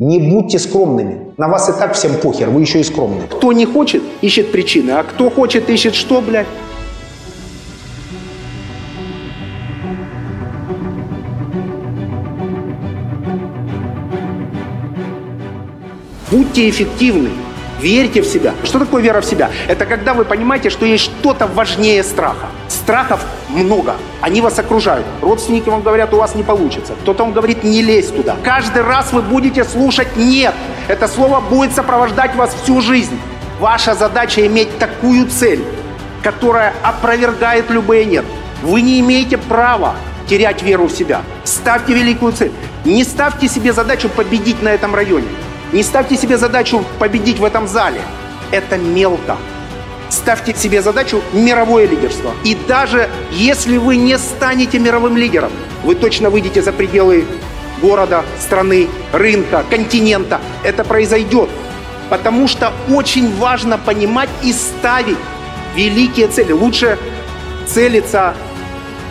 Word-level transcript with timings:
Не 0.00 0.18
будьте 0.18 0.58
скромными. 0.58 1.32
На 1.36 1.46
вас 1.46 1.68
и 1.68 1.72
так 1.72 1.94
всем 1.94 2.16
похер, 2.20 2.50
вы 2.50 2.62
еще 2.62 2.80
и 2.80 2.82
скромные. 2.82 3.28
Кто 3.28 3.52
не 3.52 3.64
хочет, 3.64 4.02
ищет 4.22 4.50
причины, 4.50 4.90
а 4.90 5.04
кто 5.04 5.30
хочет, 5.30 5.70
ищет 5.70 5.94
что, 5.94 6.20
блядь? 6.20 6.48
Будьте 16.28 16.68
эффективны. 16.68 17.30
Верьте 17.84 18.22
в 18.22 18.26
себя. 18.26 18.54
Что 18.64 18.78
такое 18.78 19.02
вера 19.02 19.20
в 19.20 19.26
себя? 19.26 19.50
Это 19.68 19.84
когда 19.84 20.14
вы 20.14 20.24
понимаете, 20.24 20.70
что 20.70 20.86
есть 20.86 21.04
что-то 21.04 21.46
важнее 21.46 22.02
страха. 22.02 22.46
Страхов 22.66 23.20
много. 23.50 23.96
Они 24.22 24.40
вас 24.40 24.58
окружают. 24.58 25.04
Родственники 25.20 25.68
вам 25.68 25.82
говорят, 25.82 26.14
у 26.14 26.16
вас 26.16 26.34
не 26.34 26.42
получится. 26.42 26.94
Кто-то 27.02 27.24
вам 27.24 27.34
говорит, 27.34 27.62
не 27.62 27.82
лезь 27.82 28.06
туда. 28.06 28.36
Каждый 28.42 28.80
раз 28.80 29.12
вы 29.12 29.20
будете 29.20 29.64
слушать 29.64 30.16
«нет». 30.16 30.54
Это 30.88 31.06
слово 31.08 31.40
будет 31.40 31.74
сопровождать 31.74 32.34
вас 32.36 32.56
всю 32.62 32.80
жизнь. 32.80 33.20
Ваша 33.60 33.94
задача 33.94 34.46
иметь 34.46 34.78
такую 34.78 35.28
цель, 35.28 35.62
которая 36.22 36.72
опровергает 36.82 37.68
любые 37.68 38.06
«нет». 38.06 38.24
Вы 38.62 38.80
не 38.80 38.98
имеете 39.00 39.36
права 39.36 39.94
терять 40.26 40.62
веру 40.62 40.86
в 40.86 40.92
себя. 40.92 41.20
Ставьте 41.44 41.92
великую 41.92 42.32
цель. 42.32 42.52
Не 42.86 43.04
ставьте 43.04 43.46
себе 43.46 43.74
задачу 43.74 44.08
победить 44.08 44.62
на 44.62 44.70
этом 44.70 44.94
районе. 44.94 45.28
Не 45.74 45.82
ставьте 45.82 46.16
себе 46.16 46.38
задачу 46.38 46.84
победить 47.00 47.40
в 47.40 47.44
этом 47.44 47.66
зале. 47.66 48.00
Это 48.52 48.78
мелко. 48.78 49.36
Ставьте 50.08 50.54
себе 50.54 50.80
задачу 50.80 51.20
мировое 51.32 51.88
лидерство. 51.88 52.30
И 52.44 52.56
даже 52.68 53.10
если 53.32 53.76
вы 53.78 53.96
не 53.96 54.16
станете 54.16 54.78
мировым 54.78 55.16
лидером, 55.16 55.50
вы 55.82 55.96
точно 55.96 56.30
выйдете 56.30 56.62
за 56.62 56.70
пределы 56.70 57.24
города, 57.82 58.24
страны, 58.38 58.86
рынка, 59.12 59.64
континента. 59.68 60.40
Это 60.62 60.84
произойдет. 60.84 61.50
Потому 62.08 62.46
что 62.46 62.72
очень 62.88 63.36
важно 63.38 63.76
понимать 63.76 64.28
и 64.44 64.52
ставить 64.52 65.18
великие 65.74 66.28
цели. 66.28 66.52
Лучше 66.52 67.00
целиться 67.66 68.34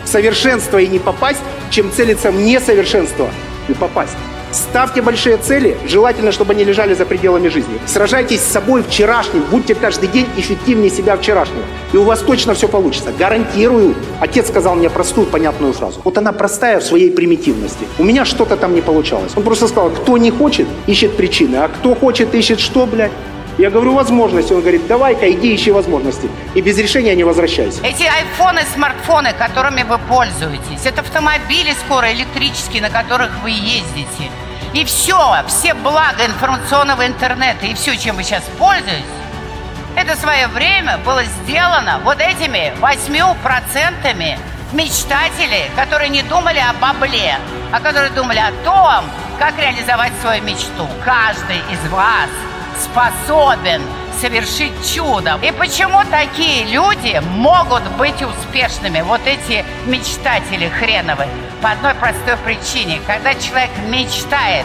в 0.02 0.08
совершенство 0.08 0.78
и 0.78 0.86
не 0.86 0.98
попасть, 0.98 1.40
чем 1.68 1.92
целиться 1.92 2.30
в 2.30 2.36
несовершенство 2.36 3.28
и 3.68 3.74
попасть. 3.74 4.16
Ставьте 4.54 5.02
большие 5.02 5.36
цели, 5.36 5.76
желательно, 5.84 6.30
чтобы 6.30 6.52
они 6.52 6.62
лежали 6.62 6.94
за 6.94 7.04
пределами 7.04 7.48
жизни. 7.48 7.74
Сражайтесь 7.86 8.40
с 8.40 8.52
собой 8.52 8.84
вчерашним, 8.84 9.42
будьте 9.50 9.74
каждый 9.74 10.08
день 10.08 10.28
эффективнее 10.36 10.90
себя 10.90 11.16
вчерашнего. 11.16 11.64
И 11.92 11.96
у 11.96 12.04
вас 12.04 12.20
точно 12.20 12.54
все 12.54 12.68
получится. 12.68 13.10
Гарантирую. 13.18 13.96
Отец 14.20 14.46
сказал 14.46 14.76
мне 14.76 14.88
простую, 14.88 15.26
понятную 15.26 15.72
фразу. 15.72 16.00
Вот 16.04 16.18
она 16.18 16.30
простая 16.30 16.78
в 16.78 16.84
своей 16.84 17.10
примитивности. 17.10 17.84
У 17.98 18.04
меня 18.04 18.24
что-то 18.24 18.56
там 18.56 18.76
не 18.76 18.80
получалось. 18.80 19.32
Он 19.34 19.42
просто 19.42 19.66
сказал, 19.66 19.90
кто 19.90 20.18
не 20.18 20.30
хочет, 20.30 20.68
ищет 20.86 21.16
причины, 21.16 21.56
а 21.56 21.66
кто 21.66 21.96
хочет, 21.96 22.32
ищет 22.32 22.60
что, 22.60 22.86
блядь? 22.86 23.10
Я 23.56 23.70
говорю, 23.70 23.94
возможности. 23.94 24.52
Он 24.52 24.60
говорит, 24.60 24.86
давай-ка 24.86 25.30
иди 25.30 25.54
ищи 25.54 25.70
возможности. 25.70 26.28
И 26.54 26.60
без 26.60 26.76
решения 26.78 27.14
не 27.14 27.24
возвращайся. 27.24 27.80
Эти 27.84 28.02
айфоны, 28.02 28.62
смартфоны, 28.74 29.32
которыми 29.32 29.84
вы 29.84 29.98
пользуетесь, 29.98 30.84
это 30.84 31.02
автомобили 31.02 31.72
скоро 31.86 32.12
электрические, 32.12 32.82
на 32.82 32.90
которых 32.90 33.30
вы 33.42 33.50
ездите. 33.50 34.30
И 34.72 34.84
все, 34.84 35.36
все 35.46 35.72
блага 35.74 36.26
информационного 36.26 37.06
интернета 37.06 37.66
и 37.66 37.74
все, 37.74 37.96
чем 37.96 38.16
вы 38.16 38.24
сейчас 38.24 38.42
пользуетесь, 38.58 39.04
это 39.96 40.16
свое 40.16 40.48
время 40.48 40.98
было 40.98 41.22
сделано 41.22 42.00
вот 42.02 42.18
этими 42.20 42.72
восьмью 42.80 43.36
процентами 43.44 44.36
мечтателей, 44.72 45.70
которые 45.76 46.08
не 46.08 46.22
думали 46.22 46.58
о 46.58 46.72
бабле, 46.80 47.38
а 47.70 47.78
которые 47.78 48.10
думали 48.10 48.40
о 48.40 48.50
том, 48.64 49.04
как 49.38 49.56
реализовать 49.56 50.12
свою 50.20 50.42
мечту. 50.42 50.88
Каждый 51.04 51.58
из 51.70 51.90
вас 51.92 52.28
способен 52.78 53.82
совершить 54.20 54.72
чудо. 54.94 55.38
И 55.42 55.50
почему 55.52 56.02
такие 56.10 56.64
люди 56.64 57.20
могут 57.30 57.82
быть 57.96 58.22
успешными? 58.22 59.02
Вот 59.02 59.20
эти 59.26 59.64
мечтатели 59.86 60.68
хреновые. 60.68 61.28
По 61.60 61.72
одной 61.72 61.94
простой 61.94 62.36
причине. 62.44 63.00
Когда 63.06 63.34
человек 63.34 63.70
мечтает 63.88 64.64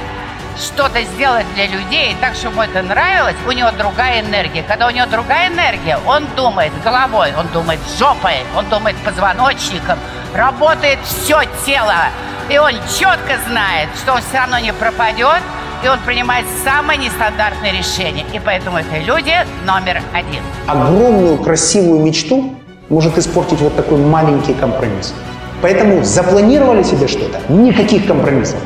что-то 0.57 1.01
сделать 1.03 1.45
для 1.55 1.67
людей 1.67 2.15
так, 2.19 2.35
чтобы 2.35 2.55
ему 2.55 2.61
это 2.63 2.81
нравилось, 2.81 3.35
у 3.47 3.51
него 3.51 3.71
другая 3.71 4.21
энергия. 4.21 4.63
Когда 4.63 4.87
у 4.87 4.89
него 4.89 5.07
другая 5.07 5.49
энергия, 5.49 5.97
он 6.05 6.27
думает 6.35 6.71
головой, 6.83 7.33
он 7.37 7.47
думает 7.47 7.79
жопой, 7.97 8.43
он 8.55 8.67
думает 8.69 8.97
позвоночником, 8.97 9.97
работает 10.33 10.99
все 11.05 11.43
тело. 11.65 12.07
И 12.49 12.57
он 12.57 12.73
четко 12.97 13.37
знает, 13.47 13.89
что 13.95 14.13
он 14.13 14.21
все 14.21 14.39
равно 14.39 14.59
не 14.59 14.73
пропадет, 14.73 15.41
и 15.83 15.87
он 15.87 15.99
принимает 16.05 16.45
самые 16.63 16.97
нестандартные 16.97 17.71
решения. 17.71 18.25
И 18.33 18.39
поэтому 18.43 18.77
это 18.77 18.97
люди 18.99 19.33
номер 19.65 20.01
один. 20.13 20.41
Огромную 20.67 21.37
красивую 21.37 22.01
мечту 22.01 22.55
может 22.89 23.17
испортить 23.17 23.59
вот 23.61 23.75
такой 23.75 23.97
маленький 23.97 24.53
компромисс. 24.53 25.13
Поэтому 25.61 26.03
запланировали 26.03 26.83
себе 26.83 27.07
что-то, 27.07 27.39
никаких 27.51 28.07
компромиссов. 28.07 28.59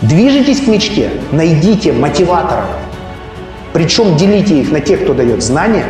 Движитесь 0.00 0.60
к 0.60 0.66
мечте, 0.66 1.10
найдите 1.30 1.92
мотиваторов. 1.92 2.64
Причем 3.72 4.16
делите 4.16 4.60
их 4.60 4.70
на 4.70 4.80
тех, 4.80 5.02
кто 5.02 5.14
дает 5.14 5.42
знания, 5.42 5.84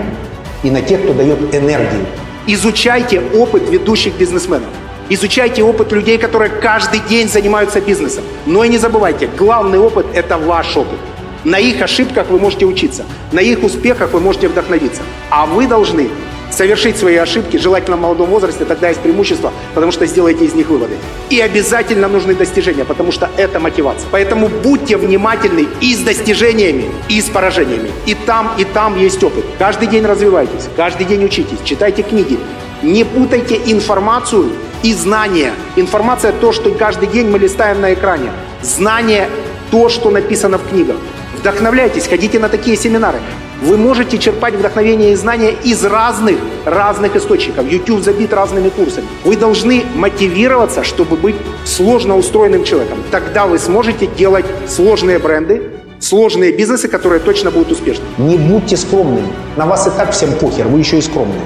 и 0.63 0.71
на 0.71 0.81
тех, 0.81 1.03
кто 1.03 1.15
дает 1.15 1.55
энергию. 1.55 2.05
Изучайте 2.47 3.21
опыт 3.21 3.69
ведущих 3.71 4.17
бизнесменов. 4.17 4.69
Изучайте 5.15 5.62
опыт 5.62 5.93
людей, 5.93 6.17
которые 6.17 6.49
каждый 6.49 7.00
день 7.00 7.28
занимаются 7.28 7.83
бизнесом. 7.83 8.25
Но 8.47 8.65
и 8.65 8.69
не 8.71 8.78
забывайте, 8.78 9.28
главный 9.37 9.78
опыт– 9.78 10.06
это 10.15 10.39
ваш 10.39 10.75
опыт. 10.75 10.99
На 11.45 11.59
их 11.59 11.83
ошибках 11.83 12.31
вы 12.31 12.39
можете 12.39 12.65
учиться, 12.65 13.05
на 13.31 13.41
их 13.41 13.62
успехах 13.62 14.12
вы 14.12 14.21
можете 14.21 14.49
вдохновиться. 14.49 15.03
А 15.28 15.45
вы 15.45 15.67
должны 15.67 16.09
совершить 16.50 16.97
свои 16.97 17.17
ошибки, 17.17 17.59
желательно 17.59 17.99
в 17.99 18.00
молодом 18.00 18.31
возрасте, 18.31 18.65
тогда 18.65 18.89
есть 18.89 19.00
преимущество, 19.00 19.53
потому 19.75 19.93
что 19.93 20.06
сделаете 20.06 20.47
из 20.47 20.55
них 20.55 20.69
выводы. 20.71 20.95
И 21.29 21.39
обязательно 21.41 22.09
нужны 22.09 22.34
достижения, 22.34 22.87
потому 22.87 23.12
что 23.12 23.29
это 23.37 23.61
мотивация. 23.61 24.09
Поэтому 24.11 24.49
будьте 24.49 24.97
внимательны 24.97 25.67
и 25.83 25.94
с 25.94 25.99
достижениями, 25.99 26.87
и 27.11 27.21
с 27.21 27.29
поражениями. 27.29 27.91
И 28.06 28.15
там, 28.15 28.50
и 28.56 28.65
там 28.65 28.99
есть 28.99 29.23
опыт. 29.23 29.44
Каждый 29.59 29.89
день 29.89 30.06
развивайтесь, 30.06 30.71
каждый 30.75 31.05
день 31.05 31.23
учитесь, 31.23 31.59
читайте 31.65 32.03
книги. 32.03 32.39
Не 32.83 33.05
путайте 33.05 33.61
информацию 33.67 34.50
и 34.82 34.93
знания. 34.94 35.53
Информация– 35.76 36.32
то, 36.41 36.53
что 36.53 36.70
каждый 36.70 37.09
день 37.09 37.28
мы 37.28 37.38
листаем 37.38 37.81
на 37.81 37.94
экране. 37.94 38.31
Знание– 38.62 39.28
то, 39.70 39.88
что 39.88 40.10
написано 40.10 40.59
в 40.59 40.69
книгах. 40.69 40.97
Вдохновляйтесь, 41.38 42.06
ходите 42.06 42.38
на 42.38 42.48
такие 42.48 42.76
семинары. 42.76 43.19
Вы 43.62 43.76
можете 43.76 44.19
черпать 44.19 44.54
вдохновение 44.54 45.12
и 45.12 45.15
знания 45.15 45.54
из 45.65 45.84
разных, 45.84 46.37
разных 46.65 47.16
источников. 47.16 47.70
YouTube 47.70 48.03
забит 48.03 48.32
разными 48.32 48.69
курсами. 48.69 49.06
Вы 49.25 49.37
должны 49.37 49.84
мотивироваться, 49.94 50.82
чтобы 50.82 51.16
быть 51.16 51.37
сложно 51.64 52.16
устроенным 52.16 52.64
человеком. 52.64 52.99
Тогда 53.10 53.47
вы 53.47 53.59
сможете 53.59 54.06
делать 54.06 54.47
сложные 54.69 55.19
бренды, 55.19 55.62
сложные 56.00 56.53
бизнесы, 56.53 56.88
которые 56.88 57.20
точно 57.20 57.50
будут 57.50 57.72
успешны. 57.72 58.04
Не 58.19 58.37
будьте 58.37 58.76
скромными. 58.76 59.28
На 59.56 59.66
вас 59.66 59.87
и 59.87 59.91
так 59.91 60.10
всем 60.10 60.32
похер, 60.32 60.66
вы 60.66 60.81
еще 60.81 60.99
и 60.99 61.03
скромные. 61.03 61.41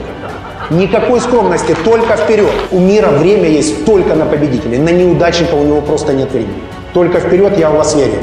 Никакой 0.71 1.21
скромности, 1.21 1.77
только 1.84 2.16
вперед. 2.16 2.53
У 2.72 2.81
мира 2.81 3.09
время 3.09 3.49
есть 3.49 3.84
только 3.84 4.15
на 4.15 4.27
победителей. 4.27 4.78
На 4.78 4.91
неудачника 4.91 5.54
у 5.54 5.65
него 5.65 5.81
просто 5.81 6.12
нет 6.12 6.32
времени. 6.32 6.62
Только 6.93 7.21
вперед, 7.21 7.56
я 7.56 7.71
в 7.71 7.77
вас 7.77 7.94
верю. 7.94 8.15